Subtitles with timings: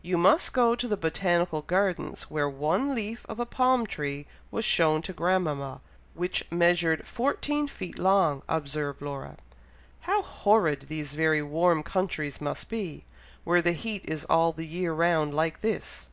[0.00, 4.64] "You must go to the Botanical Gardens, where one leaf of a palm tree was
[4.64, 5.82] shown to grandmama,
[6.14, 9.36] which measured fourteen feet long," observed Laura.
[10.00, 13.04] "How horrid these very warm countries must be,
[13.44, 16.08] where the heat is all the year round like this!"